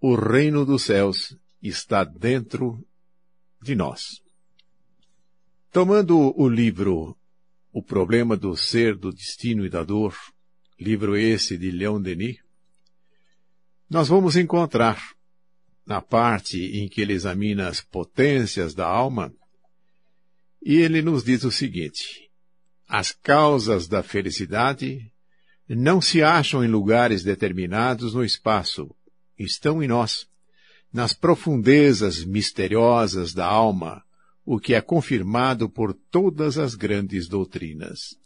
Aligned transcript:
o 0.00 0.14
reino 0.14 0.64
dos 0.64 0.82
céus 0.82 1.36
está 1.62 2.04
dentro 2.04 2.84
de 3.62 3.74
nós. 3.74 4.20
Tomando 5.72 6.32
o 6.40 6.48
livro 6.48 7.16
O 7.72 7.82
Problema 7.82 8.36
do 8.36 8.56
Ser, 8.56 8.96
do 8.96 9.12
Destino 9.12 9.64
e 9.64 9.70
da 9.70 9.82
Dor, 9.82 10.16
livro 10.78 11.16
esse 11.16 11.56
de 11.56 11.70
Leon 11.70 12.00
Denis, 12.00 12.38
nós 13.88 14.08
vamos 14.08 14.36
encontrar, 14.36 15.00
na 15.86 16.00
parte 16.00 16.58
em 16.58 16.88
que 16.88 17.00
ele 17.00 17.12
examina 17.12 17.68
as 17.68 17.80
potências 17.80 18.74
da 18.74 18.86
alma, 18.86 19.32
e 20.62 20.76
ele 20.76 21.00
nos 21.00 21.22
diz 21.22 21.44
o 21.44 21.52
seguinte: 21.52 22.28
as 22.88 23.12
causas 23.12 23.86
da 23.86 24.02
felicidade 24.02 25.12
não 25.68 26.00
se 26.00 26.22
acham 26.22 26.64
em 26.64 26.68
lugares 26.68 27.22
determinados 27.22 28.14
no 28.14 28.24
espaço, 28.24 28.94
estão 29.38 29.82
em 29.82 29.88
nós, 29.88 30.26
nas 30.92 31.12
profundezas 31.12 32.24
misteriosas 32.24 33.34
da 33.34 33.46
alma, 33.46 34.02
o 34.44 34.60
que 34.60 34.74
é 34.74 34.80
confirmado 34.80 35.68
por 35.68 35.92
todas 35.92 36.56
as 36.56 36.74
grandes 36.74 37.28
doutrinas. 37.28 38.16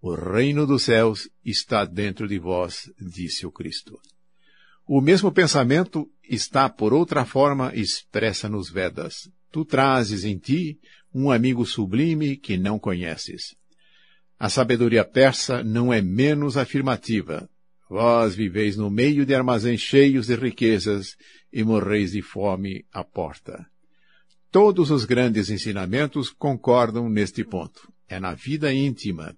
O 0.00 0.14
reino 0.14 0.66
dos 0.66 0.82
céus 0.82 1.28
está 1.44 1.84
dentro 1.84 2.26
de 2.26 2.38
vós, 2.38 2.90
disse 3.00 3.46
o 3.46 3.52
Cristo. 3.52 3.98
O 4.86 5.00
mesmo 5.00 5.32
pensamento 5.32 6.10
está, 6.22 6.68
por 6.68 6.92
outra 6.92 7.24
forma, 7.24 7.74
expressa 7.74 8.48
nos 8.48 8.68
Vedas. 8.68 9.30
Tu 9.50 9.64
trazes 9.64 10.24
em 10.24 10.36
ti 10.36 10.78
um 11.14 11.30
amigo 11.30 11.64
sublime 11.64 12.36
que 12.36 12.58
não 12.58 12.78
conheces. 12.78 13.54
A 14.38 14.50
sabedoria 14.50 15.04
persa 15.04 15.62
não 15.62 15.92
é 15.92 16.02
menos 16.02 16.56
afirmativa. 16.56 17.48
Vós 17.88 18.34
viveis 18.34 18.76
no 18.76 18.90
meio 18.90 19.26
de 19.26 19.34
armazéns 19.34 19.80
cheios 19.80 20.26
de 20.26 20.34
riquezas 20.34 21.16
e 21.52 21.62
morreis 21.62 22.12
de 22.12 22.22
fome 22.22 22.84
à 22.92 23.04
porta. 23.04 23.66
Todos 24.50 24.90
os 24.90 25.04
grandes 25.04 25.50
ensinamentos 25.50 26.30
concordam 26.30 27.08
neste 27.08 27.44
ponto. 27.44 27.92
É 28.08 28.20
na 28.20 28.34
vida 28.34 28.72
íntima, 28.72 29.36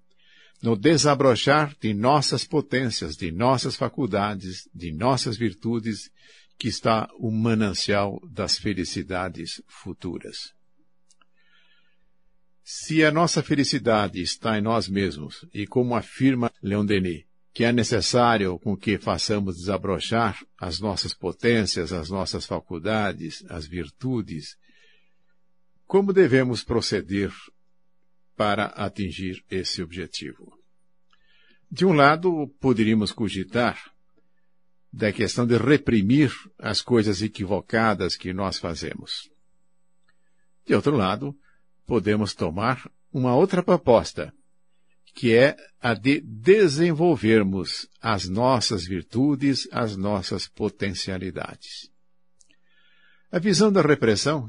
no 0.61 0.75
desabrochar 0.75 1.75
de 1.81 1.93
nossas 1.93 2.43
potências, 2.43 3.15
de 3.15 3.31
nossas 3.31 3.75
faculdades, 3.75 4.67
de 4.73 4.91
nossas 4.91 5.37
virtudes, 5.37 6.09
que 6.57 6.67
está 6.67 7.07
o 7.19 7.31
manancial 7.31 8.19
das 8.29 8.57
felicidades 8.57 9.61
futuras. 9.67 10.53
Se 12.63 13.03
a 13.03 13.11
nossa 13.11 13.41
felicidade 13.41 14.21
está 14.21 14.57
em 14.57 14.61
nós 14.61 14.89
mesmos, 14.89 15.45
e 15.53 15.65
como 15.65 15.95
afirma 15.95 16.51
Leon 16.61 16.85
Denis, 16.85 17.26
que 17.57 17.63
é 17.63 17.71
necessário 17.71 18.59
com 18.59 18.77
que 18.77 18.99
façamos 18.99 19.57
desabrochar 19.57 20.45
as 20.59 20.79
nossas 20.79 21.11
potências, 21.11 21.91
as 21.91 22.07
nossas 22.07 22.45
faculdades, 22.45 23.43
as 23.49 23.65
virtudes, 23.65 24.55
como 25.87 26.13
devemos 26.13 26.63
proceder 26.63 27.33
para 28.35 28.67
atingir 28.67 29.43
esse 29.49 29.81
objetivo? 29.81 30.55
De 31.71 31.83
um 31.83 31.93
lado, 31.93 32.47
poderíamos 32.59 33.11
cogitar 33.11 33.91
da 34.93 35.11
questão 35.11 35.47
de 35.47 35.57
reprimir 35.57 36.31
as 36.59 36.79
coisas 36.79 37.23
equivocadas 37.23 38.15
que 38.15 38.33
nós 38.33 38.59
fazemos. 38.59 39.31
De 40.63 40.75
outro 40.75 40.95
lado, 40.95 41.35
podemos 41.87 42.35
tomar 42.35 42.87
uma 43.11 43.35
outra 43.35 43.63
proposta, 43.63 44.31
que 45.17 45.33
é 45.33 45.57
a 45.81 45.95
de 45.95 46.21
desenvolvermos 46.21 47.89
as 47.99 48.29
nossas 48.29 48.85
virtudes, 48.85 49.67
as 49.71 49.97
nossas 49.97 50.47
potencialidades. 50.47 51.89
A 53.31 53.39
visão 53.39 53.71
da 53.71 53.81
repressão, 53.81 54.47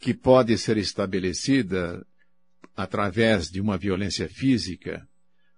que 0.00 0.12
pode 0.12 0.58
ser 0.58 0.78
estabelecida 0.78 2.04
através 2.76 3.52
de 3.52 3.60
uma 3.60 3.78
violência 3.78 4.28
física, 4.28 5.08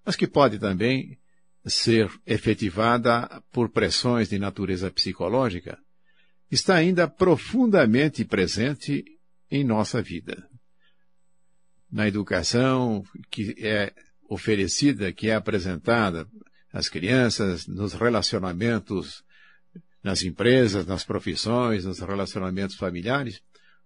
mas 0.04 0.16
que 0.16 0.26
pode 0.26 0.58
também 0.58 1.18
ser 1.64 2.10
efetivada 2.26 3.42
por 3.50 3.70
pressões 3.70 4.28
de 4.28 4.38
natureza 4.38 4.90
psicológica, 4.90 5.78
está 6.50 6.74
ainda 6.74 7.08
profundamente 7.08 8.22
presente 8.22 9.02
em 9.50 9.64
nossa 9.64 10.02
vida 10.02 10.46
na 11.94 12.08
educação 12.08 13.04
que 13.30 13.54
é 13.58 13.94
oferecida, 14.28 15.12
que 15.12 15.30
é 15.30 15.34
apresentada 15.36 16.26
às 16.72 16.88
crianças, 16.88 17.68
nos 17.68 17.92
relacionamentos 17.92 19.22
nas 20.02 20.24
empresas, 20.24 20.84
nas 20.86 21.04
profissões, 21.04 21.84
nos 21.84 22.00
relacionamentos 22.00 22.74
familiares, 22.76 23.40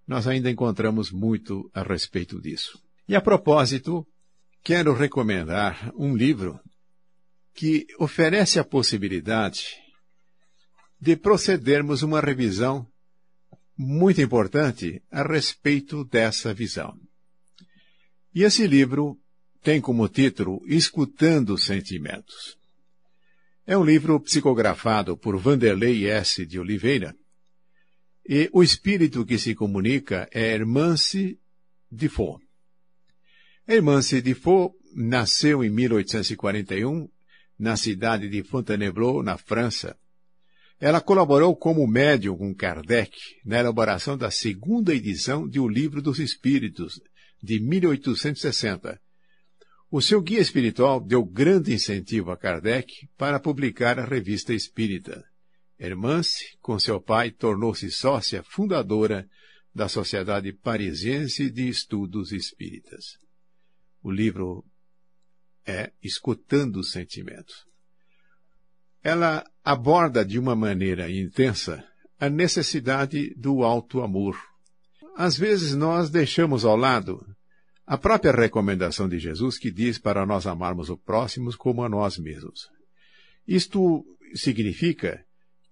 nós 0.06 0.26
ainda 0.26 0.50
encontramos 0.50 1.12
muito 1.12 1.70
a 1.74 1.82
respeito 1.82 2.40
disso. 2.40 2.82
E 3.06 3.14
a 3.14 3.20
propósito, 3.20 4.06
quero 4.64 4.94
recomendar 4.94 5.92
um 5.94 6.16
livro 6.16 6.58
que 7.54 7.86
oferece 7.98 8.58
a 8.58 8.64
possibilidade 8.64 9.76
de 10.98 11.14
procedermos 11.14 12.02
uma 12.02 12.20
revisão 12.20 12.86
muito 13.76 14.22
importante 14.22 15.02
a 15.12 15.22
respeito 15.22 16.04
dessa 16.04 16.54
visão. 16.54 16.98
E 18.38 18.44
esse 18.44 18.68
livro 18.68 19.18
tem 19.64 19.80
como 19.80 20.08
título 20.08 20.62
Escutando 20.64 21.58
Sentimentos. 21.58 22.56
É 23.66 23.76
um 23.76 23.82
livro 23.82 24.20
psicografado 24.20 25.16
por 25.16 25.36
Vanderlei 25.36 26.06
S. 26.06 26.46
de 26.46 26.56
Oliveira, 26.56 27.16
e 28.24 28.48
o 28.52 28.62
espírito 28.62 29.26
que 29.26 29.40
se 29.40 29.56
comunica 29.56 30.28
é 30.32 30.54
Hermance 30.54 31.36
Defoe. 31.90 32.38
Hermance 33.66 34.22
Defoe 34.22 34.70
nasceu 34.94 35.64
em 35.64 35.70
1841 35.70 37.08
na 37.58 37.76
cidade 37.76 38.28
de 38.28 38.44
Fontainebleau, 38.44 39.20
na 39.20 39.36
França. 39.36 39.98
Ela 40.78 41.00
colaborou 41.00 41.56
como 41.56 41.84
médium 41.88 42.36
com 42.36 42.54
Kardec 42.54 43.18
na 43.44 43.58
elaboração 43.58 44.16
da 44.16 44.30
segunda 44.30 44.94
edição 44.94 45.48
de 45.48 45.58
O 45.58 45.66
Livro 45.66 46.00
dos 46.00 46.20
Espíritos, 46.20 47.00
de 47.42 47.60
1860. 47.60 49.00
O 49.90 50.02
seu 50.02 50.20
guia 50.20 50.40
espiritual 50.40 51.00
deu 51.00 51.24
grande 51.24 51.72
incentivo 51.72 52.30
a 52.30 52.36
Kardec 52.36 53.08
para 53.16 53.40
publicar 53.40 53.98
a 53.98 54.04
revista 54.04 54.52
espírita. 54.52 55.24
Hermance, 55.78 56.58
com 56.60 56.78
seu 56.78 57.00
pai, 57.00 57.30
tornou-se 57.30 57.90
sócia 57.90 58.42
fundadora 58.42 59.28
da 59.74 59.88
Sociedade 59.88 60.52
Parisiense 60.52 61.50
de 61.50 61.68
Estudos 61.68 62.32
Espíritas. 62.32 63.16
O 64.02 64.10
livro 64.10 64.64
é 65.64 65.92
Escutando 66.02 66.80
os 66.80 66.90
Sentimentos. 66.90 67.64
Ela 69.02 69.48
aborda 69.64 70.24
de 70.24 70.38
uma 70.38 70.56
maneira 70.56 71.10
intensa 71.10 71.86
a 72.18 72.28
necessidade 72.28 73.32
do 73.36 73.62
alto 73.62 74.02
amor 74.02 74.36
às 75.18 75.36
vezes 75.36 75.74
nós 75.74 76.10
deixamos 76.10 76.64
ao 76.64 76.76
lado 76.76 77.26
a 77.84 77.98
própria 77.98 78.30
recomendação 78.30 79.08
de 79.08 79.18
Jesus 79.18 79.58
que 79.58 79.68
diz 79.68 79.98
para 79.98 80.24
nós 80.24 80.46
amarmos 80.46 80.90
o 80.90 80.96
próximo 80.96 81.52
como 81.56 81.82
a 81.82 81.88
nós 81.88 82.18
mesmos. 82.18 82.68
Isto 83.44 84.06
significa 84.32 85.20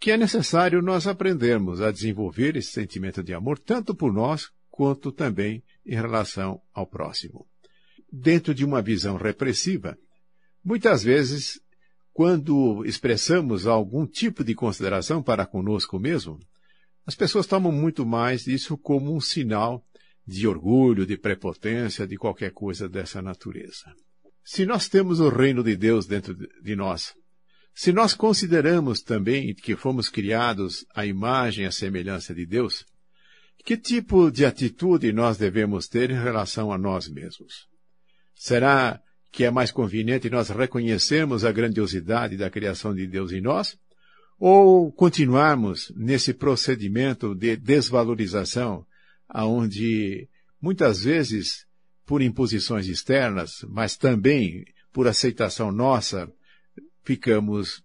que 0.00 0.10
é 0.10 0.16
necessário 0.16 0.82
nós 0.82 1.06
aprendermos 1.06 1.80
a 1.80 1.92
desenvolver 1.92 2.56
esse 2.56 2.72
sentimento 2.72 3.22
de 3.22 3.32
amor 3.32 3.56
tanto 3.56 3.94
por 3.94 4.12
nós 4.12 4.50
quanto 4.68 5.12
também 5.12 5.62
em 5.86 5.94
relação 5.94 6.60
ao 6.74 6.84
próximo. 6.84 7.46
Dentro 8.12 8.52
de 8.52 8.64
uma 8.64 8.82
visão 8.82 9.16
repressiva, 9.16 9.96
muitas 10.64 11.04
vezes, 11.04 11.60
quando 12.12 12.84
expressamos 12.84 13.64
algum 13.64 14.08
tipo 14.08 14.42
de 14.42 14.56
consideração 14.56 15.22
para 15.22 15.46
conosco 15.46 16.00
mesmo, 16.00 16.40
as 17.06 17.14
pessoas 17.14 17.46
tomam 17.46 17.70
muito 17.70 18.04
mais 18.04 18.46
isso 18.46 18.76
como 18.76 19.14
um 19.14 19.20
sinal 19.20 19.86
de 20.26 20.48
orgulho, 20.48 21.06
de 21.06 21.16
prepotência, 21.16 22.06
de 22.06 22.16
qualquer 22.16 22.50
coisa 22.50 22.88
dessa 22.88 23.22
natureza. 23.22 23.94
Se 24.44 24.66
nós 24.66 24.88
temos 24.88 25.20
o 25.20 25.28
reino 25.28 25.62
de 25.62 25.76
Deus 25.76 26.06
dentro 26.06 26.34
de 26.34 26.76
nós, 26.76 27.14
se 27.74 27.92
nós 27.92 28.14
consideramos 28.14 29.02
também 29.02 29.54
que 29.54 29.76
fomos 29.76 30.08
criados 30.08 30.84
à 30.94 31.06
imagem 31.06 31.64
e 31.64 31.68
à 31.68 31.70
semelhança 31.70 32.34
de 32.34 32.46
Deus, 32.46 32.84
que 33.64 33.76
tipo 33.76 34.30
de 34.30 34.44
atitude 34.44 35.12
nós 35.12 35.36
devemos 35.36 35.86
ter 35.86 36.10
em 36.10 36.20
relação 36.20 36.72
a 36.72 36.78
nós 36.78 37.08
mesmos? 37.08 37.66
Será 38.34 39.00
que 39.30 39.44
é 39.44 39.50
mais 39.50 39.70
conveniente 39.70 40.30
nós 40.30 40.48
reconhecermos 40.48 41.44
a 41.44 41.52
grandiosidade 41.52 42.36
da 42.36 42.48
criação 42.48 42.94
de 42.94 43.06
Deus 43.06 43.32
em 43.32 43.40
nós? 43.40 43.76
Ou 44.38 44.92
continuarmos 44.92 45.92
nesse 45.96 46.34
procedimento 46.34 47.34
de 47.34 47.56
desvalorização, 47.56 48.86
aonde 49.28 50.28
muitas 50.60 51.02
vezes 51.02 51.66
por 52.04 52.22
imposições 52.22 52.86
externas, 52.86 53.64
mas 53.68 53.96
também 53.96 54.64
por 54.92 55.08
aceitação 55.08 55.72
nossa, 55.72 56.30
ficamos 57.02 57.82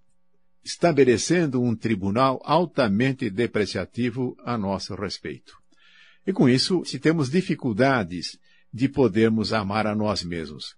estabelecendo 0.64 1.62
um 1.62 1.76
tribunal 1.76 2.40
altamente 2.44 3.30
depreciativo 3.30 4.36
a 4.46 4.58
nosso 4.58 4.94
respeito. 4.94 5.58
E 6.26 6.32
com 6.32 6.48
isso, 6.48 6.86
se 6.86 7.00
temos 7.00 7.30
dificuldades 7.30 8.38
de 8.72 8.88
podermos 8.88 9.54
amar 9.54 9.88
a 9.88 9.96
nós 9.96 10.24
mesmos, 10.24 10.76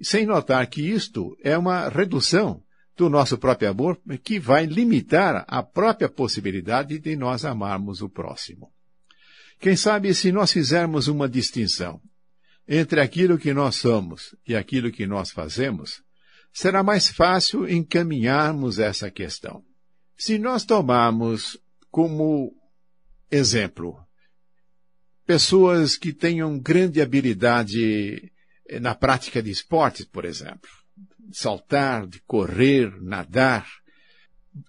sem 0.00 0.24
notar 0.24 0.66
que 0.66 0.82
isto 0.82 1.36
é 1.42 1.56
uma 1.56 1.88
redução 1.88 2.62
do 2.96 3.10
nosso 3.10 3.36
próprio 3.36 3.70
amor 3.70 4.00
que 4.24 4.38
vai 4.38 4.64
limitar 4.64 5.44
a 5.46 5.62
própria 5.62 6.08
possibilidade 6.08 6.98
de 6.98 7.14
nós 7.14 7.44
amarmos 7.44 8.00
o 8.00 8.08
próximo. 8.08 8.72
Quem 9.60 9.76
sabe 9.76 10.14
se 10.14 10.32
nós 10.32 10.52
fizermos 10.52 11.06
uma 11.08 11.28
distinção 11.28 12.00
entre 12.66 13.00
aquilo 13.00 13.38
que 13.38 13.52
nós 13.52 13.76
somos 13.76 14.34
e 14.46 14.56
aquilo 14.56 14.90
que 14.90 15.06
nós 15.06 15.30
fazemos, 15.30 16.02
será 16.52 16.82
mais 16.82 17.08
fácil 17.08 17.68
encaminharmos 17.68 18.78
essa 18.78 19.10
questão. 19.10 19.62
Se 20.16 20.38
nós 20.38 20.64
tomarmos 20.64 21.58
como 21.90 22.52
exemplo 23.30 23.98
pessoas 25.26 25.96
que 25.96 26.12
tenham 26.12 26.58
grande 26.58 27.00
habilidade 27.02 28.32
na 28.80 28.94
prática 28.94 29.42
de 29.42 29.50
esportes, 29.50 30.04
por 30.04 30.24
exemplo, 30.24 30.70
saltar, 31.32 32.06
de 32.06 32.20
correr, 32.20 32.92
nadar, 33.02 33.66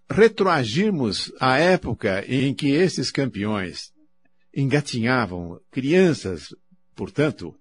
retroagirmos 0.09 1.31
à 1.39 1.57
época 1.57 2.23
em 2.27 2.53
que 2.53 2.69
esses 2.69 3.11
campeões 3.11 3.91
engatinhavam 4.53 5.59
crianças, 5.71 6.55
portanto, 6.95 7.55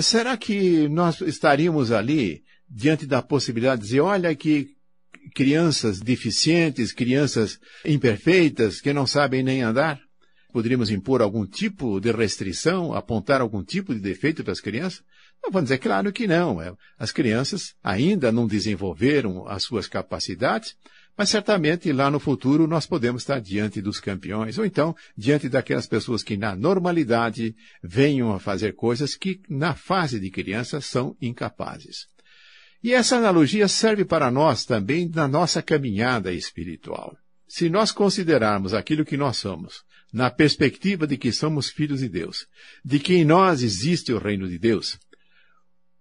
será 0.00 0.36
que 0.36 0.88
nós 0.88 1.20
estaríamos 1.22 1.90
ali 1.90 2.42
diante 2.68 3.06
da 3.06 3.22
possibilidade 3.22 3.80
de 3.80 3.88
dizer, 3.88 4.00
olha 4.00 4.34
que 4.34 4.76
crianças 5.34 6.00
deficientes, 6.00 6.92
crianças 6.92 7.58
imperfeitas, 7.84 8.80
que 8.80 8.92
não 8.92 9.06
sabem 9.06 9.42
nem 9.42 9.62
andar? 9.62 10.00
Poderíamos 10.52 10.90
impor 10.90 11.22
algum 11.22 11.46
tipo 11.46 11.98
de 11.98 12.12
restrição, 12.12 12.92
apontar 12.92 13.40
algum 13.40 13.64
tipo 13.64 13.94
de 13.94 14.00
defeito 14.00 14.44
para 14.44 14.52
as 14.52 14.60
crianças? 14.60 15.02
Vamos 15.50 15.64
dizer, 15.64 15.78
claro 15.78 16.12
que 16.12 16.26
não. 16.26 16.62
É, 16.62 16.72
as 16.98 17.10
crianças 17.12 17.74
ainda 17.82 18.30
não 18.30 18.46
desenvolveram 18.46 19.46
as 19.48 19.64
suas 19.64 19.86
capacidades, 19.88 20.76
mas 21.16 21.28
certamente 21.28 21.92
lá 21.92 22.10
no 22.10 22.18
futuro 22.18 22.66
nós 22.66 22.86
podemos 22.86 23.22
estar 23.22 23.40
diante 23.40 23.82
dos 23.82 24.00
campeões, 24.00 24.56
ou 24.56 24.64
então 24.64 24.94
diante 25.16 25.48
daquelas 25.48 25.86
pessoas 25.86 26.22
que 26.22 26.36
na 26.36 26.56
normalidade 26.56 27.54
venham 27.82 28.32
a 28.32 28.40
fazer 28.40 28.74
coisas 28.74 29.14
que 29.14 29.40
na 29.48 29.74
fase 29.74 30.18
de 30.18 30.30
criança 30.30 30.80
são 30.80 31.16
incapazes. 31.20 32.06
E 32.82 32.92
essa 32.92 33.16
analogia 33.16 33.68
serve 33.68 34.04
para 34.04 34.30
nós 34.30 34.64
também 34.64 35.08
na 35.08 35.28
nossa 35.28 35.62
caminhada 35.62 36.32
espiritual. 36.32 37.16
Se 37.46 37.68
nós 37.68 37.92
considerarmos 37.92 38.74
aquilo 38.74 39.04
que 39.04 39.16
nós 39.16 39.36
somos, 39.36 39.82
na 40.12 40.30
perspectiva 40.30 41.06
de 41.06 41.16
que 41.16 41.30
somos 41.30 41.70
filhos 41.70 42.00
de 42.00 42.08
Deus, 42.08 42.46
de 42.84 42.98
que 42.98 43.14
em 43.14 43.24
nós 43.24 43.62
existe 43.62 44.12
o 44.12 44.18
reino 44.18 44.48
de 44.48 44.58
Deus, 44.58 44.98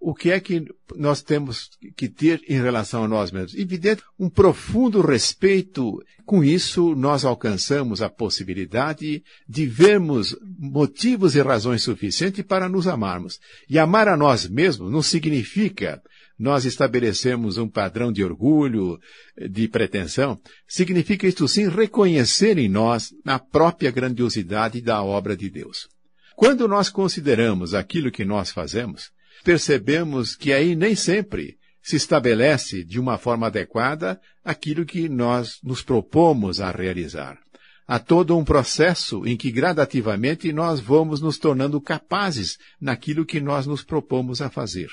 o 0.03 0.15
que 0.15 0.31
é 0.31 0.39
que 0.39 0.65
nós 0.95 1.21
temos 1.21 1.69
que 1.95 2.09
ter 2.09 2.42
em 2.50 2.59
relação 2.59 3.03
a 3.03 3.07
nós 3.07 3.31
mesmos? 3.31 3.53
Evidente, 3.53 4.01
um 4.18 4.27
profundo 4.27 5.00
respeito. 5.00 6.03
Com 6.25 6.44
isso, 6.44 6.95
nós 6.95 7.24
alcançamos 7.24 8.01
a 8.01 8.09
possibilidade 8.09 9.24
de 9.48 9.65
vermos 9.68 10.36
motivos 10.57 11.36
e 11.36 11.42
razões 11.42 11.83
suficientes 11.83 12.44
para 12.44 12.68
nos 12.68 12.88
amarmos. 12.88 13.39
E 13.69 13.77
amar 13.77 14.07
a 14.07 14.18
nós 14.18 14.50
mesmos 14.50 14.92
não 14.92 15.03
significa 15.03 16.01
nós 16.39 16.65
estabelecemos 16.65 17.59
um 17.59 17.69
padrão 17.69 18.12
de 18.12 18.24
orgulho, 18.24 19.00
de 19.38 19.68
pretensão. 19.68 20.39
Significa 20.68 21.27
isto 21.27 21.48
sim 21.48 21.69
reconhecer 21.69 22.57
em 22.57 22.68
nós 22.68 23.13
a 23.24 23.38
própria 23.38 23.92
grandiosidade 23.92 24.81
da 24.81 25.03
obra 25.03 25.38
de 25.38 25.51
Deus. 25.51 25.88
Quando 26.36 26.68
nós 26.68 26.89
consideramos 26.89 27.75
aquilo 27.75 28.09
que 28.09 28.25
nós 28.25 28.50
fazemos, 28.50 29.12
percebemos 29.41 30.35
que 30.35 30.53
aí 30.53 30.75
nem 30.75 30.95
sempre 30.95 31.57
se 31.81 31.95
estabelece 31.95 32.83
de 32.83 32.99
uma 32.99 33.17
forma 33.17 33.47
adequada 33.47 34.21
aquilo 34.43 34.85
que 34.85 35.09
nós 35.09 35.59
nos 35.63 35.81
propomos 35.81 36.61
a 36.61 36.71
realizar. 36.71 37.39
Há 37.88 37.99
todo 37.99 38.38
um 38.38 38.43
processo 38.43 39.25
em 39.25 39.35
que 39.35 39.51
gradativamente 39.51 40.53
nós 40.53 40.79
vamos 40.79 41.19
nos 41.19 41.38
tornando 41.38 41.81
capazes 41.81 42.57
naquilo 42.79 43.25
que 43.25 43.41
nós 43.41 43.65
nos 43.65 43.83
propomos 43.83 44.41
a 44.41 44.49
fazer. 44.49 44.89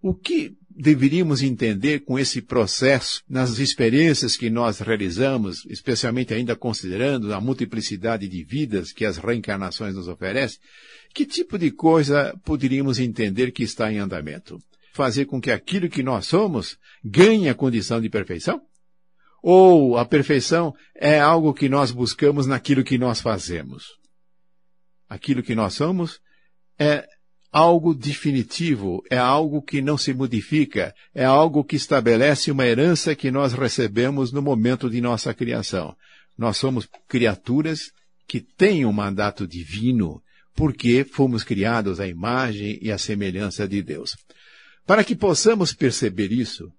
O 0.00 0.14
que 0.14 0.56
deveríamos 0.76 1.42
entender 1.42 2.00
com 2.00 2.18
esse 2.18 2.42
processo 2.42 3.22
nas 3.28 3.58
experiências 3.58 4.36
que 4.36 4.50
nós 4.50 4.78
realizamos, 4.80 5.64
especialmente 5.66 6.34
ainda 6.34 6.54
considerando 6.54 7.32
a 7.32 7.40
multiplicidade 7.40 8.28
de 8.28 8.44
vidas 8.44 8.92
que 8.92 9.06
as 9.06 9.16
reencarnações 9.16 9.94
nos 9.94 10.06
oferecem? 10.06 10.60
Que 11.14 11.24
tipo 11.24 11.58
de 11.58 11.70
coisa 11.70 12.38
poderíamos 12.44 12.98
entender 12.98 13.52
que 13.52 13.62
está 13.62 13.90
em 13.90 13.98
andamento? 13.98 14.62
Fazer 14.92 15.24
com 15.24 15.40
que 15.40 15.50
aquilo 15.50 15.88
que 15.88 16.02
nós 16.02 16.26
somos 16.26 16.76
ganhe 17.02 17.48
a 17.48 17.54
condição 17.54 18.00
de 18.00 18.10
perfeição? 18.10 18.60
Ou 19.42 19.96
a 19.96 20.04
perfeição 20.04 20.74
é 20.94 21.18
algo 21.18 21.54
que 21.54 21.68
nós 21.68 21.90
buscamos 21.90 22.46
naquilo 22.46 22.84
que 22.84 22.98
nós 22.98 23.20
fazemos? 23.20 23.84
Aquilo 25.08 25.42
que 25.42 25.54
nós 25.54 25.72
somos 25.72 26.20
é 26.78 27.06
algo 27.56 27.94
definitivo, 27.94 29.02
é 29.10 29.16
algo 29.16 29.62
que 29.62 29.80
não 29.80 29.96
se 29.96 30.12
modifica, 30.12 30.94
é 31.14 31.24
algo 31.24 31.64
que 31.64 31.74
estabelece 31.74 32.50
uma 32.50 32.66
herança 32.66 33.14
que 33.14 33.30
nós 33.30 33.54
recebemos 33.54 34.30
no 34.30 34.42
momento 34.42 34.90
de 34.90 35.00
nossa 35.00 35.32
criação. 35.32 35.96
Nós 36.36 36.58
somos 36.58 36.86
criaturas 37.08 37.92
que 38.28 38.42
têm 38.42 38.84
um 38.84 38.92
mandato 38.92 39.46
divino, 39.46 40.22
porque 40.54 41.02
fomos 41.02 41.42
criados 41.42 41.98
à 41.98 42.06
imagem 42.06 42.78
e 42.82 42.92
à 42.92 42.98
semelhança 42.98 43.66
de 43.66 43.82
Deus. 43.82 44.18
Para 44.84 45.02
que 45.02 45.16
possamos 45.16 45.72
perceber 45.72 46.30
isso, 46.32 46.70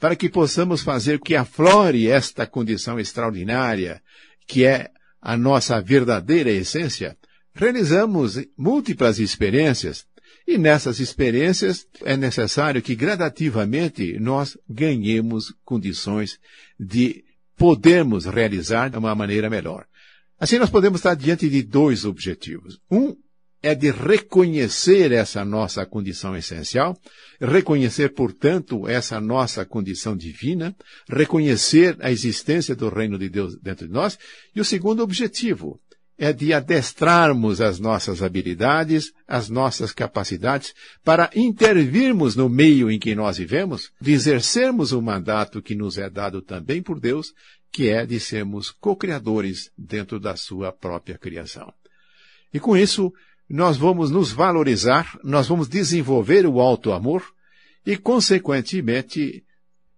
para 0.00 0.16
que 0.16 0.28
possamos 0.28 0.82
fazer 0.82 1.20
que 1.20 1.36
aflore 1.36 2.08
esta 2.08 2.44
condição 2.44 2.98
extraordinária, 2.98 4.02
que 4.48 4.64
é 4.64 4.90
a 5.22 5.36
nossa 5.36 5.80
verdadeira 5.80 6.50
essência, 6.50 7.16
realizamos 7.54 8.44
múltiplas 8.58 9.20
experiências 9.20 10.04
e 10.46 10.58
nessas 10.58 11.00
experiências 11.00 11.86
é 12.02 12.16
necessário 12.16 12.82
que 12.82 12.94
gradativamente 12.94 14.18
nós 14.20 14.58
ganhemos 14.68 15.54
condições 15.64 16.38
de 16.78 17.24
podermos 17.56 18.26
realizar 18.26 18.90
de 18.90 18.98
uma 18.98 19.14
maneira 19.14 19.48
melhor. 19.48 19.86
Assim 20.38 20.58
nós 20.58 20.70
podemos 20.70 21.00
estar 21.00 21.14
diante 21.14 21.48
de 21.48 21.62
dois 21.62 22.04
objetivos. 22.04 22.78
Um 22.90 23.16
é 23.64 23.74
de 23.74 23.90
reconhecer 23.90 25.10
essa 25.10 25.42
nossa 25.42 25.86
condição 25.86 26.36
essencial, 26.36 26.94
reconhecer, 27.40 28.12
portanto, 28.12 28.86
essa 28.86 29.18
nossa 29.18 29.64
condição 29.64 30.14
divina, 30.14 30.76
reconhecer 31.08 31.96
a 32.00 32.12
existência 32.12 32.76
do 32.76 32.90
reino 32.90 33.18
de 33.18 33.30
Deus 33.30 33.56
dentro 33.56 33.86
de 33.86 33.92
nós. 33.92 34.18
E 34.54 34.60
o 34.60 34.64
segundo 34.66 35.02
objetivo 35.02 35.80
é 36.16 36.32
de 36.32 36.52
adestrarmos 36.52 37.60
as 37.60 37.78
nossas 37.80 38.22
habilidades, 38.22 39.12
as 39.26 39.48
nossas 39.48 39.92
capacidades, 39.92 40.74
para 41.02 41.30
intervirmos 41.34 42.36
no 42.36 42.48
meio 42.48 42.90
em 42.90 42.98
que 42.98 43.14
nós 43.14 43.38
vivemos, 43.38 43.90
de 44.00 44.12
exercermos 44.12 44.92
o 44.92 45.02
mandato 45.02 45.60
que 45.60 45.74
nos 45.74 45.98
é 45.98 46.08
dado 46.08 46.40
também 46.40 46.82
por 46.82 47.00
Deus, 47.00 47.32
que 47.72 47.88
é 47.88 48.06
de 48.06 48.20
sermos 48.20 48.70
co-criadores 48.70 49.70
dentro 49.76 50.20
da 50.20 50.36
sua 50.36 50.70
própria 50.70 51.18
criação. 51.18 51.72
E 52.52 52.60
com 52.60 52.76
isso, 52.76 53.12
nós 53.48 53.76
vamos 53.76 54.10
nos 54.12 54.30
valorizar, 54.30 55.18
nós 55.24 55.48
vamos 55.48 55.68
desenvolver 55.68 56.46
o 56.46 56.60
alto 56.60 56.92
amor 56.92 57.24
e, 57.84 57.96
consequentemente, 57.96 59.44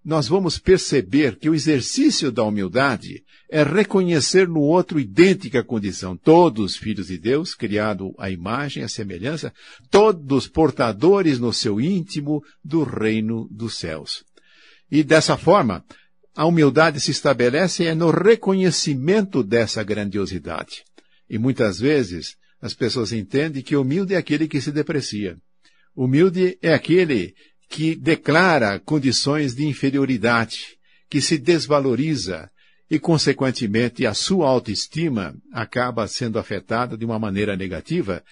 nós 0.06 0.28
vamos 0.28 0.56
perceber 0.56 1.36
que 1.36 1.50
o 1.50 1.54
exercício 1.54 2.30
da 2.30 2.44
humildade 2.44 3.24
é 3.50 3.64
reconhecer 3.64 4.46
no 4.46 4.60
outro 4.60 5.00
idêntica 5.00 5.64
condição, 5.64 6.16
todos 6.16 6.76
filhos 6.76 7.08
de 7.08 7.18
Deus, 7.18 7.56
criados 7.56 8.12
à 8.16 8.30
imagem 8.30 8.84
à 8.84 8.88
semelhança, 8.88 9.52
todos 9.90 10.46
portadores 10.46 11.40
no 11.40 11.52
seu 11.52 11.80
íntimo 11.80 12.40
do 12.64 12.84
reino 12.84 13.48
dos 13.50 13.78
céus. 13.78 14.22
E 14.88 15.02
dessa 15.02 15.36
forma, 15.36 15.84
a 16.36 16.46
humildade 16.46 17.00
se 17.00 17.10
estabelece 17.10 17.84
é 17.84 17.92
no 17.92 18.12
reconhecimento 18.12 19.42
dessa 19.42 19.82
grandiosidade. 19.82 20.84
E 21.28 21.36
muitas 21.36 21.80
vezes 21.80 22.36
as 22.62 22.74
pessoas 22.74 23.12
entendem 23.12 23.60
que 23.60 23.74
humilde 23.74 24.14
é 24.14 24.18
aquele 24.18 24.46
que 24.46 24.60
se 24.60 24.70
deprecia. 24.70 25.36
Humilde 25.96 26.56
é 26.62 26.72
aquele 26.72 27.34
que 27.68 27.96
declara 27.96 28.78
condições 28.78 29.54
de 29.54 29.66
inferioridade, 29.66 30.78
que 31.08 31.20
se 31.20 31.38
desvaloriza 31.38 32.50
e, 32.90 32.98
consequentemente, 32.98 34.06
a 34.06 34.14
sua 34.14 34.48
autoestima 34.48 35.34
acaba 35.52 36.06
sendo 36.06 36.38
afetada 36.38 36.96
de 36.96 37.04
uma 37.04 37.18
maneira 37.18 37.56
negativa, 37.56 38.22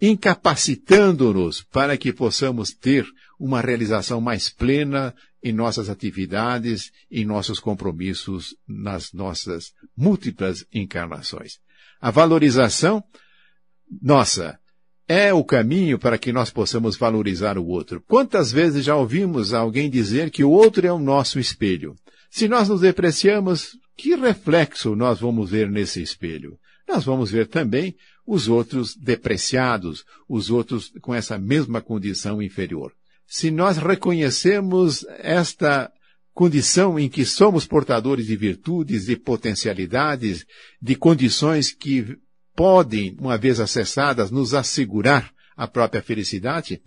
incapacitando-nos 0.00 1.62
para 1.62 1.96
que 1.96 2.12
possamos 2.12 2.72
ter 2.72 3.06
uma 3.38 3.60
realização 3.60 4.20
mais 4.20 4.48
plena 4.48 5.14
em 5.42 5.52
nossas 5.52 5.88
atividades, 5.88 6.92
em 7.10 7.24
nossos 7.24 7.58
compromissos, 7.58 8.54
nas 8.68 9.12
nossas 9.12 9.72
múltiplas 9.96 10.64
encarnações. 10.72 11.58
A 12.00 12.10
valorização 12.10 13.02
nossa 14.00 14.58
é 15.08 15.32
o 15.32 15.44
caminho 15.44 15.98
para 15.98 16.18
que 16.18 16.32
nós 16.32 16.50
possamos 16.50 16.96
valorizar 16.96 17.58
o 17.58 17.66
outro. 17.66 18.02
Quantas 18.06 18.52
vezes 18.52 18.84
já 18.84 18.96
ouvimos 18.96 19.52
alguém 19.52 19.90
dizer 19.90 20.30
que 20.30 20.44
o 20.44 20.50
outro 20.50 20.86
é 20.86 20.92
o 20.92 20.98
nosso 20.98 21.38
espelho? 21.38 21.94
Se 22.30 22.48
nós 22.48 22.68
nos 22.68 22.80
depreciamos, 22.80 23.76
que 23.96 24.14
reflexo 24.14 24.96
nós 24.96 25.20
vamos 25.20 25.50
ver 25.50 25.70
nesse 25.70 26.02
espelho? 26.02 26.58
Nós 26.88 27.04
vamos 27.04 27.30
ver 27.30 27.46
também 27.46 27.94
os 28.26 28.48
outros 28.48 28.94
depreciados, 28.96 30.04
os 30.28 30.50
outros 30.50 30.92
com 31.00 31.14
essa 31.14 31.38
mesma 31.38 31.80
condição 31.80 32.40
inferior. 32.40 32.92
Se 33.26 33.50
nós 33.50 33.76
reconhecemos 33.78 35.04
esta 35.18 35.90
condição 36.32 36.98
em 36.98 37.08
que 37.08 37.24
somos 37.24 37.66
portadores 37.66 38.26
de 38.26 38.36
virtudes, 38.36 39.06
de 39.06 39.16
potencialidades, 39.16 40.46
de 40.80 40.94
condições 40.94 41.72
que 41.72 42.16
podem, 42.54 43.16
uma 43.18 43.38
vez 43.38 43.60
acessadas, 43.60 44.30
nos 44.30 44.54
assegurar 44.54 45.32
a 45.56 45.66
própria 45.66 46.02
felicidade, 46.02 46.82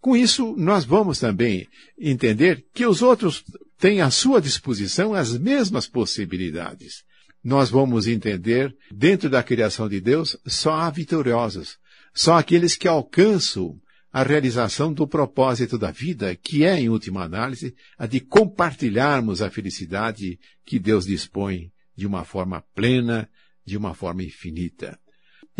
com 0.00 0.16
isso 0.16 0.54
nós 0.56 0.84
vamos 0.84 1.18
também 1.18 1.66
entender 1.98 2.64
que 2.72 2.86
os 2.86 3.02
outros 3.02 3.44
têm 3.78 4.00
à 4.00 4.10
sua 4.10 4.40
disposição 4.40 5.14
as 5.14 5.36
mesmas 5.36 5.86
possibilidades 5.86 7.04
nós 7.42 7.70
vamos 7.70 8.06
entender, 8.06 8.76
dentro 8.92 9.30
da 9.30 9.42
criação 9.42 9.88
de 9.88 10.00
Deus, 10.00 10.36
só 10.46 10.74
há 10.74 10.90
vitoriosos. 10.90 11.78
Só 12.12 12.34
aqueles 12.34 12.76
que 12.76 12.86
alcançam 12.86 13.80
a 14.12 14.22
realização 14.22 14.92
do 14.92 15.06
propósito 15.06 15.78
da 15.78 15.90
vida, 15.90 16.34
que 16.34 16.64
é, 16.64 16.78
em 16.80 16.88
última 16.88 17.22
análise, 17.22 17.74
a 17.96 18.06
de 18.06 18.20
compartilharmos 18.20 19.40
a 19.40 19.50
felicidade 19.50 20.38
que 20.64 20.78
Deus 20.78 21.06
dispõe 21.06 21.72
de 21.96 22.06
uma 22.06 22.24
forma 22.24 22.62
plena, 22.74 23.28
de 23.64 23.76
uma 23.76 23.94
forma 23.94 24.22
infinita. 24.22 24.98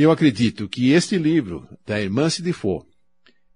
Eu 0.02 0.10
acredito 0.10 0.66
que 0.66 0.92
este 0.92 1.18
livro, 1.18 1.68
da 1.86 2.00
irmã 2.00 2.30
Sidifo, 2.30 2.86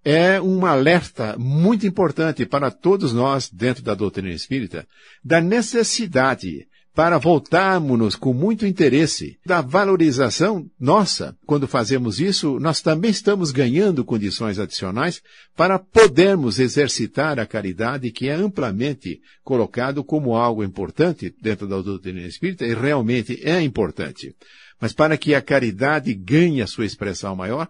é 0.05 0.39
um 0.39 0.67
alerta 0.67 1.39
muito 1.39 1.87
importante 1.87 2.45
para 2.45 2.71
todos 2.71 3.15
nós, 3.15 3.49
dentro 3.51 3.83
da 3.83 3.95
doutrina 3.95 4.29
espírita, 4.29 4.87
da 5.25 5.41
necessidade 5.41 6.69
para 6.95 7.17
voltarmos 7.17 8.15
com 8.15 8.35
muito 8.35 8.67
interesse 8.67 9.39
da 9.47 9.63
valorização 9.63 10.71
nossa. 10.79 11.35
Quando 11.47 11.67
fazemos 11.67 12.21
isso, 12.21 12.61
nós 12.61 12.83
também 12.83 13.11
estamos 13.11 13.51
ganhando 13.51 14.05
condições 14.05 14.59
adicionais 14.59 15.23
para 15.57 15.79
podermos 15.79 16.59
exercitar 16.59 17.41
a 17.41 17.47
caridade 17.47 18.11
que 18.11 18.29
é 18.29 18.35
amplamente 18.35 19.19
colocado 19.43 20.05
como 20.05 20.37
algo 20.37 20.63
importante 20.63 21.35
dentro 21.41 21.67
da 21.67 21.81
doutrina 21.81 22.21
espírita 22.21 22.67
e 22.67 22.75
realmente 22.75 23.41
é 23.43 23.63
importante. 23.63 24.37
Mas 24.81 24.93
para 24.93 25.17
que 25.17 25.35
a 25.35 25.43
caridade 25.43 26.13
ganhe 26.15 26.63
a 26.63 26.67
sua 26.67 26.85
expressão 26.85 27.35
maior, 27.35 27.69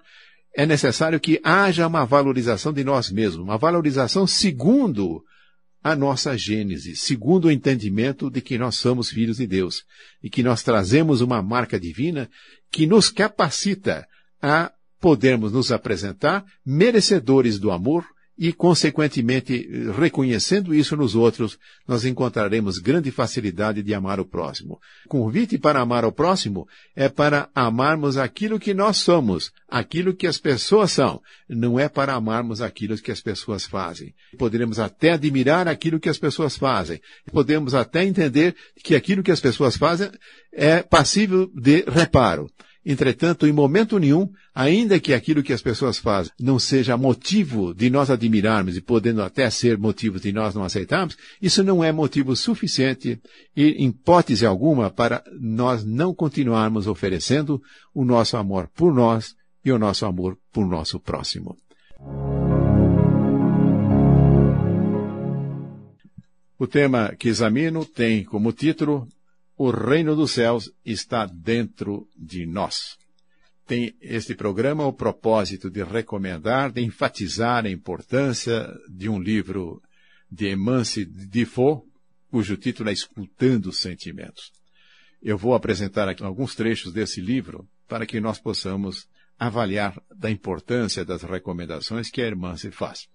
é 0.57 0.65
necessário 0.65 1.19
que 1.19 1.41
haja 1.43 1.87
uma 1.87 2.05
valorização 2.05 2.73
de 2.73 2.85
nós 2.85 3.11
mesmos, 3.11 3.45
uma 3.45 3.59
valorização 3.59 4.27
segundo 4.27 5.23
a 5.83 5.95
nossa 5.95 6.37
gênese, 6.39 6.97
segundo 6.97 7.47
o 7.47 7.51
entendimento 7.51 8.31
de 8.31 8.41
que 8.41 8.57
nós 8.57 8.77
somos 8.77 9.11
filhos 9.11 9.37
de 9.37 9.47
Deus 9.47 9.85
e 10.23 10.31
que 10.31 10.43
nós 10.43 10.63
trazemos 10.63 11.21
uma 11.21 11.43
marca 11.43 11.79
divina 11.79 12.31
que 12.73 12.87
nos 12.87 13.11
capacita 13.11 14.07
a 14.41 14.73
podermos 14.99 15.53
nos 15.53 15.71
apresentar 15.71 16.43
merecedores 16.65 17.59
do 17.59 17.71
amor 17.71 18.07
e, 18.37 18.53
consequentemente, 18.53 19.69
reconhecendo 19.97 20.75
isso 20.75 20.97
nos 20.97 21.15
outros, 21.15 21.57
nós 21.87 22.05
encontraremos 22.05 22.79
grande 22.79 23.11
facilidade 23.11 23.83
de 23.83 23.95
amar 23.95 24.19
o 24.19 24.25
próximo. 24.25 24.81
O 25.07 25.09
convite 25.09 25.57
para 25.57 25.81
amar 25.81 26.05
o 26.05 26.11
próximo 26.11 26.67
é 26.97 27.09
para 27.09 27.49
amarmos 27.55 28.17
aquilo 28.17 28.59
que 28.59 28.75
nós 28.75 28.97
somos, 28.97 29.53
aquilo 29.69 30.15
que 30.15 30.27
as 30.27 30.39
pessoas 30.39 30.91
são, 30.91 31.21
não 31.49 31.79
é 31.79 31.89
para 31.89 32.15
amarmos 32.15 32.61
aquilo 32.61 32.99
que 32.99 33.13
as 33.13 33.21
pessoas 33.21 33.65
fazem. 33.65 34.13
Poderemos 34.37 34.81
até 34.81 35.13
admirar 35.13 35.69
aquilo 35.69 36.01
que 36.01 36.09
as 36.09 36.19
pessoas 36.19 36.57
fazem, 36.57 37.01
podemos 37.31 37.73
até 37.73 38.05
entender 38.05 38.57
que 38.83 38.97
aquilo 38.97 39.23
que 39.23 39.31
as 39.31 39.41
pessoas 39.41 39.77
fazem 39.77 40.11
é 40.53 40.83
passível 40.83 41.49
de 41.55 41.85
reparo. 41.87 42.51
Entretanto, 42.85 43.47
em 43.47 43.53
momento 43.53 43.99
nenhum, 43.99 44.29
ainda 44.55 45.01
que 45.01 45.15
aquilo 45.15 45.43
que 45.43 45.53
as 45.53 45.63
pessoas 45.63 45.97
fazem 45.97 46.33
não 46.39 46.59
seja 46.59 46.97
motivo 46.97 47.75
de 47.75 47.89
nós 47.89 48.11
admirarmos 48.11 48.77
e 48.77 48.81
podendo 48.83 49.23
até 49.23 49.49
ser 49.49 49.79
motivo 49.79 50.21
de 50.21 50.33
nós 50.33 50.55
não 50.55 50.63
aceitarmos, 50.63 51.17
isso 51.41 51.65
não 51.65 51.83
é 51.83 51.91
motivo 51.91 52.37
suficiente 52.37 53.19
e, 53.57 53.85
hipótese 53.85 54.45
alguma, 54.45 54.91
para 54.91 55.25
nós 55.41 55.83
não 55.85 56.15
continuarmos 56.15 56.87
oferecendo 56.87 57.63
o 57.95 58.05
nosso 58.05 58.37
amor 58.37 58.69
por 58.75 58.93
nós 58.93 59.35
e 59.65 59.73
o 59.73 59.79
nosso 59.79 60.05
amor 60.05 60.37
por 60.53 60.67
nosso 60.67 61.01
próximo. 61.01 61.57
O 66.59 66.67
tema 66.67 67.15
que 67.19 67.29
examino 67.29 67.85
tem 67.85 68.25
como 68.25 68.53
título 68.53 69.09
o 69.57 69.71
reino 69.71 70.17
dos 70.17 70.33
céus 70.33 70.71
está 70.85 71.27
dentro 71.27 72.09
de 72.17 72.45
nós. 72.47 72.97
Tem 73.67 73.95
este 74.01 74.35
programa 74.35 74.87
o 74.87 74.93
propósito 74.93 75.71
de 75.71 75.83
recomendar, 75.83 76.71
de 76.71 76.83
enfatizar 76.83 77.65
a 77.65 77.71
importância 77.71 78.69
de 78.89 79.09
um 79.09 79.19
livro 79.19 79.81
de 80.31 80.49
Emance 80.49 81.05
Defoe, 81.05 81.83
cujo 82.31 82.57
título 82.57 82.91
é 82.91 82.93
Escutando 82.93 83.67
os 83.67 83.79
Sentimentos. 83.79 84.53
Eu 85.23 85.39
vou 85.39 85.55
apresentar 85.55 86.09
aqui 86.09 86.23
alguns 86.23 86.55
trechos 86.55 86.93
desse 86.93 87.21
livro 87.21 87.67
para 87.89 88.05
que 88.05 88.21
nós 88.21 88.39
possamos 88.39 89.07
avaliar 89.39 89.99
da 90.15 90.31
importância 90.31 91.05
das 91.05 91.23
recomendações 91.23 92.11
que 92.11 92.21
a 92.21 92.27
irmã 92.27 92.57
se 92.57 92.71
faz. 92.71 93.09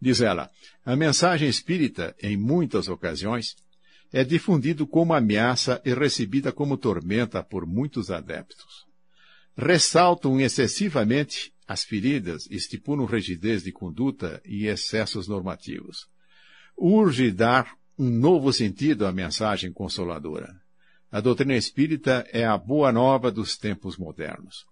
Diz 0.00 0.20
ela, 0.20 0.50
a 0.84 0.94
mensagem 0.94 1.48
espírita, 1.48 2.14
em 2.22 2.36
muitas 2.36 2.88
ocasiões, 2.88 3.56
é 4.12 4.24
difundido 4.24 4.86
como 4.86 5.14
ameaça 5.14 5.80
e 5.84 5.92
recebida 5.92 6.50
como 6.52 6.76
tormenta 6.76 7.42
por 7.42 7.66
muitos 7.66 8.10
adeptos. 8.10 8.86
Ressaltam 9.56 10.40
excessivamente 10.40 11.52
as 11.66 11.84
feridas, 11.84 12.46
estipulam 12.50 13.06
rigidez 13.06 13.62
de 13.62 13.72
conduta 13.72 14.40
e 14.44 14.66
excessos 14.66 15.28
normativos. 15.28 16.06
Urge 16.76 17.30
dar 17.30 17.76
um 17.98 18.08
novo 18.08 18.52
sentido 18.52 19.04
à 19.04 19.12
mensagem 19.12 19.72
consoladora. 19.72 20.54
A 21.10 21.20
doutrina 21.20 21.56
espírita 21.56 22.26
é 22.32 22.44
a 22.44 22.56
boa 22.56 22.92
nova 22.92 23.30
dos 23.30 23.56
tempos 23.56 23.96
modernos. 23.96 24.64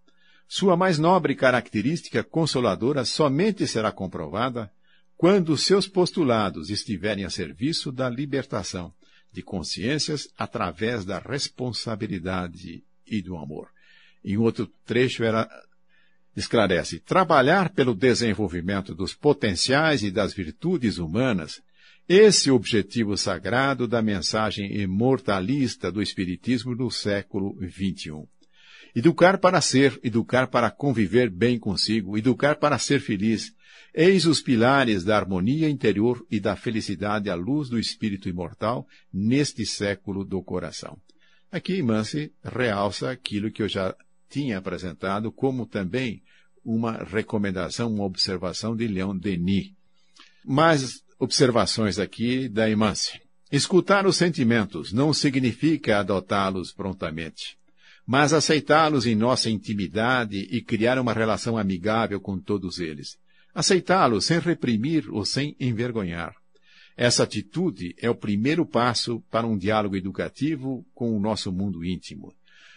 Sua 0.49 0.77
mais 0.77 0.99
nobre 0.99 1.35
característica 1.35 2.23
consoladora 2.23 3.05
somente 3.05 3.67
será 3.67 3.91
comprovada 3.91 4.71
quando 5.17 5.57
seus 5.57 5.89
postulados 5.89 6.71
estiverem 6.71 7.25
a 7.25 7.31
serviço 7.31 7.91
da 7.91 8.09
libertação 8.09 8.95
de 9.37 9.43
consciências 9.43 10.31
através 10.39 11.05
da 11.05 11.19
responsabilidade 11.19 12.83
e 13.07 13.21
do 13.21 13.37
amor. 13.37 13.69
Em 14.25 14.39
outro 14.39 14.67
trecho 14.87 15.23
ela 15.23 15.47
esclarece: 16.35 16.99
trabalhar 17.01 17.69
pelo 17.69 17.95
desenvolvimento 17.95 18.95
dos 18.95 19.13
potenciais 19.15 20.03
e 20.03 20.11
das 20.11 20.33
virtudes 20.33 20.97
humanas, 20.97 21.61
esse 22.09 22.51
objetivo 22.51 23.15
sagrado 23.15 23.87
da 23.87 24.01
mensagem 24.01 24.75
imortalista 24.75 25.93
do 25.93 26.01
Espiritismo 26.01 26.75
do 26.75 26.91
século 26.91 27.55
XXI. 27.61 28.27
Educar 28.95 29.37
para 29.37 29.61
ser, 29.61 30.01
educar 30.03 30.47
para 30.47 30.71
conviver 30.71 31.29
bem 31.29 31.59
consigo, 31.59 32.17
educar 32.17 32.57
para 32.57 32.79
ser 32.79 33.01
feliz, 33.01 33.53
Eis 33.99 34.27
os 34.27 34.43
pilares 34.43 35.05
da 35.05 35.17
harmonia 35.17 35.71
interior 35.71 36.23
e 36.31 36.39
da 36.39 36.55
felicidade 36.55 37.31
à 37.31 37.35
luz 37.35 37.71
do 37.71 37.79
espírito 37.79 38.29
imortal 38.29 38.87
neste 39.11 39.65
século 39.65 40.23
do 40.23 40.43
coração. 40.43 40.99
Aqui 41.51 41.83
Mance 41.83 42.31
realça 42.45 43.11
aquilo 43.11 43.51
que 43.51 43.63
eu 43.63 43.69
já 43.71 43.97
tinha 44.29 44.59
apresentado 44.59 45.33
como 45.33 45.65
também 45.65 46.23
uma 46.63 47.05
recomendação, 47.05 47.91
uma 47.91 48.05
observação 48.05 48.77
de 48.77 48.87
Leon 48.87 49.17
Denis. 49.17 49.73
Mais 50.45 51.03
observações 51.19 51.99
aqui 51.99 52.51
da 52.51 52.69
Imance. 52.69 53.19
Escutar 53.51 54.07
os 54.07 54.19
sentimentos 54.19 54.93
não 54.93 55.15
significa 55.15 56.01
adotá-los 56.01 56.71
prontamente, 56.71 57.57
mas 58.07 58.35
aceitá-los 58.35 59.07
em 59.07 59.15
nossa 59.15 59.49
intimidade 59.49 60.37
e 60.51 60.61
criar 60.61 60.99
uma 60.99 61.15
relação 61.15 61.57
amigável 61.57 62.21
com 62.21 62.39
todos 62.39 62.79
eles 62.79 63.17
aceitá-lo 63.57 64.21
sem 64.21 64.39
reprimir 64.39 65.11
ou 65.11 65.25
sem 65.25 65.57
envergonhar. 65.59 66.37
Essa 66.95 67.23
atitude 67.23 67.95
é 67.99 68.11
o 68.11 68.15
primeiro 68.15 68.67
passo 68.67 69.21
para 69.31 69.47
um 69.47 69.57
diálogo 69.57 69.97
educativo 69.97 70.87
com 70.95 71.17
o 71.17 71.19
nosso 71.19 71.51
mundo 71.51 71.83
íntimo. 71.83 72.35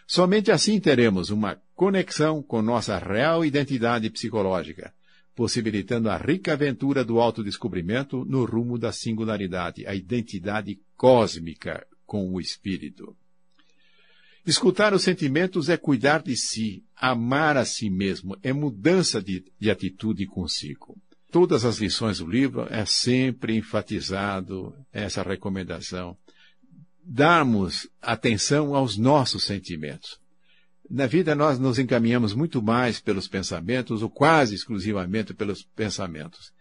Somente 0.07 0.53
assim 0.53 0.79
teremos 0.79 1.31
uma 1.31 1.62
conexão 1.75 2.41
com 2.41 2.62
nossa 2.62 2.98
real 2.98 3.43
identidade 3.43 4.09
psicológica, 4.09 4.93
possibilitando 5.36 6.09
a 6.09 6.15
rica 6.15 6.53
aventura 6.53 7.03
do 7.03 7.19
autodescobrimento 7.19 8.24
no 8.24 8.45
rumo 8.45 8.77
da 8.77 8.93
singularidade, 8.93 9.86
a 9.86 9.93
identidade 9.93 10.79
cósmica 10.95 11.86
com 12.05 12.33
o 12.33 12.39
espírito. 12.39 13.17
Escutar 14.45 14.93
os 14.93 15.03
sentimentos 15.03 15.67
é 15.67 15.75
cuidar 15.75 16.24
de 16.24 16.36
si, 16.38 16.86
amar 17.00 17.56
a 17.56 17.65
si 17.65 17.89
mesmo, 17.89 18.38
é 18.44 18.51
mudança 18.51 19.22
de, 19.22 19.44
de 19.58 19.72
atitude 19.72 20.25
consigo. 20.27 20.98
Todas 21.32 21.63
as 21.63 21.77
lições 21.77 22.18
do 22.18 22.27
livro 22.27 22.68
é 22.70 22.86
sempre 22.86 23.56
enfatizado 23.56 24.75
essa 24.91 25.22
recomendação. 25.24 26.18
Darmos 27.03 27.88
atenção 28.01 28.75
aos 28.75 28.98
nossos 28.98 29.44
sentimentos. 29.44 30.20
Na 30.89 31.06
vida 31.06 31.36
nós 31.36 31.60
nos 31.60 31.77
encaminhamos 31.77 32.34
muito 32.34 32.62
mais 32.62 33.00
pelos 33.00 33.27
pensamentos, 33.27 34.01
ou 34.01 34.10
quase 34.10 34.56
exclusivamente 34.56 35.34
pelos 35.34 35.63
pensamentos. 35.63 36.51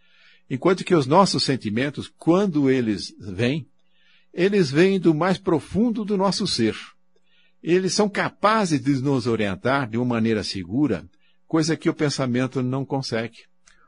Enquanto 0.50 0.84
que 0.84 0.94
os 0.94 1.06
nossos 1.06 1.42
sentimentos, 1.42 2.12
quando 2.18 2.70
eles 2.70 3.14
vêm, 3.18 3.66
eles 4.32 4.70
vêm 4.70 5.00
do 5.00 5.14
mais 5.14 5.38
profundo 5.38 6.04
do 6.04 6.16
nosso 6.16 6.46
ser. 6.46 6.76
Eles 7.62 7.92
são 7.94 8.08
capazes 8.08 8.80
de 8.80 8.92
nos 9.02 9.26
orientar 9.26 9.88
de 9.88 9.96
uma 9.96 10.06
maneira 10.06 10.44
segura, 10.44 11.04
coisa 11.46 11.76
que 11.76 11.88
o 11.88 11.94
pensamento 11.94 12.62
não 12.62 12.84
consegue. 12.84 13.38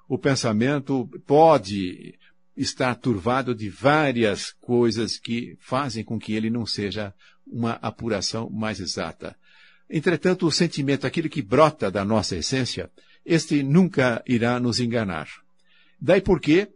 O 0.08 0.18
pensamento 0.18 1.08
pode 1.26 2.18
estar 2.56 2.94
turvado 2.96 3.54
de 3.54 3.68
várias 3.68 4.52
coisas 4.60 5.18
que 5.18 5.56
fazem 5.60 6.04
com 6.04 6.18
que 6.18 6.32
ele 6.32 6.50
não 6.50 6.66
seja 6.66 7.14
uma 7.46 7.72
apuração 7.74 8.50
mais 8.50 8.80
exata. 8.80 9.36
Entretanto, 9.88 10.46
o 10.46 10.52
sentimento, 10.52 11.06
aquele 11.06 11.28
que 11.28 11.42
brota 11.42 11.90
da 11.90 12.04
nossa 12.04 12.36
essência, 12.36 12.90
este 13.24 13.62
nunca 13.62 14.22
irá 14.26 14.60
nos 14.60 14.78
enganar. 14.80 15.28
Daí 16.00 16.20
porque 16.20 16.68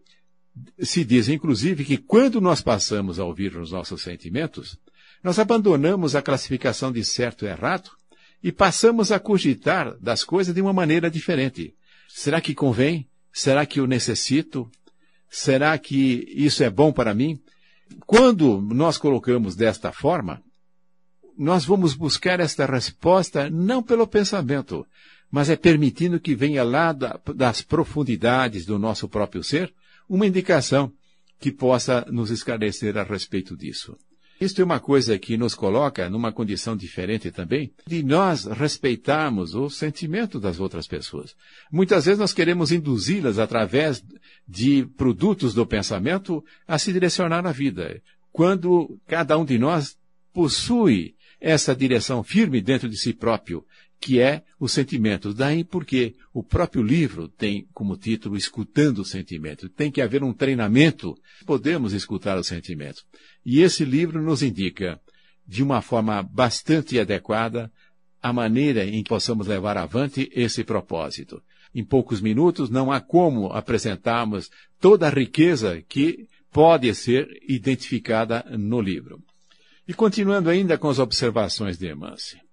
se 0.78 1.04
diz, 1.04 1.28
inclusive, 1.28 1.84
que 1.84 1.96
quando 1.96 2.40
nós 2.40 2.60
passamos 2.62 3.18
a 3.18 3.24
ouvir 3.24 3.56
os 3.56 3.72
nossos 3.72 4.02
sentimentos, 4.02 4.78
nós 5.24 5.38
abandonamos 5.38 6.14
a 6.14 6.20
classificação 6.20 6.92
de 6.92 7.02
certo 7.02 7.46
e 7.46 7.48
errado 7.48 7.90
e 8.42 8.52
passamos 8.52 9.10
a 9.10 9.18
cogitar 9.18 9.98
das 9.98 10.22
coisas 10.22 10.54
de 10.54 10.60
uma 10.60 10.72
maneira 10.72 11.10
diferente. 11.10 11.74
Será 12.08 12.42
que 12.42 12.54
convém? 12.54 13.08
Será 13.32 13.64
que 13.64 13.80
eu 13.80 13.86
necessito? 13.86 14.70
Será 15.30 15.78
que 15.78 16.26
isso 16.28 16.62
é 16.62 16.68
bom 16.68 16.92
para 16.92 17.14
mim? 17.14 17.40
Quando 18.06 18.60
nós 18.60 18.98
colocamos 18.98 19.56
desta 19.56 19.90
forma, 19.90 20.42
nós 21.38 21.64
vamos 21.64 21.94
buscar 21.94 22.38
esta 22.38 22.66
resposta 22.66 23.48
não 23.48 23.82
pelo 23.82 24.06
pensamento, 24.06 24.86
mas 25.30 25.48
é 25.48 25.56
permitindo 25.56 26.20
que 26.20 26.34
venha 26.34 26.62
lá 26.62 26.92
das 27.34 27.62
profundidades 27.62 28.66
do 28.66 28.78
nosso 28.78 29.08
próprio 29.08 29.42
ser 29.42 29.72
uma 30.06 30.26
indicação 30.26 30.92
que 31.40 31.50
possa 31.50 32.06
nos 32.10 32.30
esclarecer 32.30 32.98
a 32.98 33.02
respeito 33.02 33.56
disso. 33.56 33.96
Isto 34.40 34.60
é 34.60 34.64
uma 34.64 34.80
coisa 34.80 35.18
que 35.18 35.36
nos 35.36 35.54
coloca 35.54 36.10
numa 36.10 36.32
condição 36.32 36.76
diferente 36.76 37.30
também, 37.30 37.72
de 37.86 38.02
nós 38.02 38.44
respeitarmos 38.44 39.54
o 39.54 39.70
sentimento 39.70 40.40
das 40.40 40.58
outras 40.58 40.86
pessoas. 40.86 41.34
Muitas 41.70 42.04
vezes 42.04 42.18
nós 42.18 42.34
queremos 42.34 42.72
induzi-las 42.72 43.38
através 43.38 44.02
de 44.46 44.86
produtos 44.96 45.54
do 45.54 45.66
pensamento 45.66 46.44
a 46.66 46.78
se 46.78 46.92
direcionar 46.92 47.42
na 47.42 47.52
vida, 47.52 48.02
quando 48.32 48.98
cada 49.06 49.38
um 49.38 49.44
de 49.44 49.58
nós 49.58 49.96
possui 50.32 51.14
essa 51.40 51.76
direção 51.76 52.24
firme 52.24 52.60
dentro 52.60 52.88
de 52.88 52.96
si 52.96 53.12
próprio, 53.12 53.64
que 54.04 54.20
é 54.20 54.42
o 54.60 54.68
sentimento. 54.68 55.32
Daí 55.32 55.64
porque 55.64 56.14
o 56.30 56.42
próprio 56.42 56.82
livro 56.82 57.26
tem 57.26 57.66
como 57.72 57.96
título 57.96 58.36
Escutando 58.36 58.98
o 58.98 59.04
Sentimento. 59.04 59.66
Tem 59.66 59.90
que 59.90 60.02
haver 60.02 60.22
um 60.22 60.30
treinamento. 60.30 61.16
Podemos 61.46 61.94
escutar 61.94 62.36
o 62.36 62.44
sentimento. 62.44 63.02
E 63.46 63.62
esse 63.62 63.82
livro 63.82 64.20
nos 64.20 64.42
indica, 64.42 65.00
de 65.48 65.62
uma 65.62 65.80
forma 65.80 66.22
bastante 66.22 67.00
adequada, 67.00 67.72
a 68.22 68.30
maneira 68.30 68.84
em 68.84 69.02
que 69.02 69.08
possamos 69.08 69.46
levar 69.46 69.78
avante 69.78 70.30
esse 70.34 70.62
propósito. 70.64 71.42
Em 71.74 71.82
poucos 71.82 72.20
minutos 72.20 72.68
não 72.68 72.92
há 72.92 73.00
como 73.00 73.46
apresentarmos 73.54 74.50
toda 74.78 75.06
a 75.06 75.10
riqueza 75.10 75.82
que 75.88 76.28
pode 76.52 76.94
ser 76.94 77.26
identificada 77.48 78.44
no 78.50 78.82
livro. 78.82 79.18
E 79.88 79.94
continuando 79.94 80.50
ainda 80.50 80.76
com 80.76 80.90
as 80.90 80.98
observações 80.98 81.78
de 81.78 81.86
Emance. 81.86 82.43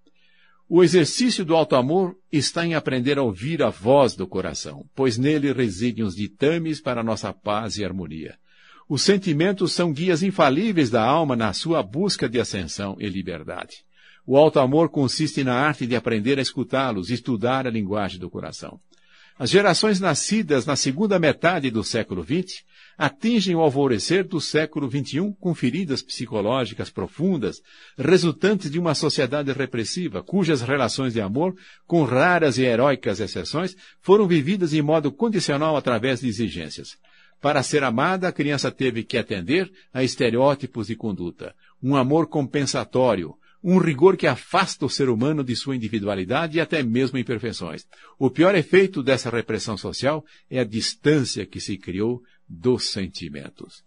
O 0.73 0.85
exercício 0.85 1.43
do 1.43 1.53
alto 1.53 1.75
amor 1.75 2.15
está 2.31 2.65
em 2.65 2.75
aprender 2.75 3.17
a 3.17 3.21
ouvir 3.21 3.61
a 3.61 3.69
voz 3.69 4.15
do 4.15 4.25
coração, 4.25 4.85
pois 4.95 5.17
nele 5.17 5.51
residem 5.51 6.01
os 6.01 6.15
ditames 6.15 6.79
para 6.79 7.03
nossa 7.03 7.33
paz 7.33 7.75
e 7.75 7.83
harmonia. 7.83 8.37
Os 8.87 9.01
sentimentos 9.01 9.73
são 9.73 9.91
guias 9.91 10.23
infalíveis 10.23 10.89
da 10.89 11.03
alma 11.03 11.35
na 11.35 11.51
sua 11.51 11.83
busca 11.83 12.29
de 12.29 12.39
ascensão 12.39 12.95
e 13.01 13.09
liberdade. 13.09 13.83
O 14.25 14.37
alto 14.37 14.61
amor 14.61 14.87
consiste 14.87 15.43
na 15.43 15.55
arte 15.55 15.85
de 15.85 15.93
aprender 15.93 16.39
a 16.39 16.41
escutá-los, 16.41 17.09
estudar 17.09 17.67
a 17.67 17.69
linguagem 17.69 18.17
do 18.17 18.29
coração. 18.29 18.79
As 19.37 19.49
gerações 19.49 19.99
nascidas 19.99 20.65
na 20.65 20.77
segunda 20.77 21.19
metade 21.19 21.69
do 21.69 21.83
século 21.83 22.23
XX 22.23 22.63
atingem 22.97 23.55
o 23.55 23.59
alvorecer 23.59 24.27
do 24.27 24.39
século 24.39 24.89
XXI 24.89 25.33
com 25.39 25.55
feridas 25.55 26.01
psicológicas 26.01 26.89
profundas, 26.89 27.61
resultantes 27.97 28.69
de 28.69 28.79
uma 28.79 28.93
sociedade 28.93 29.51
repressiva, 29.51 30.23
cujas 30.23 30.61
relações 30.61 31.13
de 31.13 31.21
amor, 31.21 31.55
com 31.87 32.03
raras 32.03 32.57
e 32.57 32.63
heróicas 32.63 33.19
exceções, 33.19 33.75
foram 34.01 34.27
vividas 34.27 34.73
em 34.73 34.81
modo 34.81 35.11
condicional 35.11 35.75
através 35.75 36.21
de 36.21 36.27
exigências. 36.27 36.97
Para 37.41 37.63
ser 37.63 37.83
amada, 37.83 38.27
a 38.27 38.31
criança 38.31 38.69
teve 38.69 39.03
que 39.03 39.17
atender 39.17 39.71
a 39.91 40.03
estereótipos 40.03 40.87
de 40.87 40.95
conduta, 40.95 41.55
um 41.81 41.95
amor 41.95 42.27
compensatório, 42.27 43.35
um 43.63 43.77
rigor 43.77 44.17
que 44.17 44.25
afasta 44.25 44.85
o 44.85 44.89
ser 44.89 45.09
humano 45.09 45.43
de 45.43 45.55
sua 45.55 45.75
individualidade 45.75 46.57
e 46.57 46.61
até 46.61 46.81
mesmo 46.81 47.17
imperfeições. 47.17 47.85
O 48.17 48.29
pior 48.29 48.55
efeito 48.55 49.03
dessa 49.03 49.29
repressão 49.29 49.77
social 49.77 50.25
é 50.49 50.59
a 50.59 50.63
distância 50.63 51.45
que 51.45 51.59
se 51.59 51.77
criou 51.77 52.21
dos 52.51 52.91
sentimentos. 52.91 53.83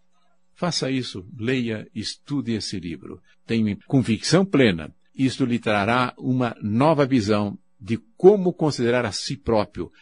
Faça 0.54 0.90
isso, 0.90 1.26
leia, 1.38 1.86
estude 1.94 2.52
esse 2.52 2.78
livro. 2.80 3.20
Tenho 3.46 3.76
convicção 3.86 4.44
plena. 4.44 4.94
Isto 5.14 5.44
lhe 5.44 5.58
trará 5.58 6.14
uma 6.16 6.56
nova 6.62 7.04
visão 7.04 7.58
de 7.78 7.98
como 8.16 8.52
considerar 8.52 9.04
a 9.04 9.12
si 9.12 9.36
próprio, 9.36 9.92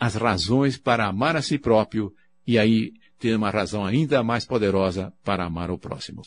as 0.00 0.14
razões 0.16 0.76
para 0.76 1.06
amar 1.06 1.36
a 1.36 1.42
si 1.42 1.58
próprio 1.58 2.12
e 2.46 2.58
aí 2.58 2.92
ter 3.18 3.36
uma 3.36 3.50
razão 3.50 3.84
ainda 3.84 4.22
mais 4.22 4.44
poderosa 4.44 5.12
para 5.22 5.44
amar 5.44 5.70
o 5.70 5.78
próximo. 5.78 6.22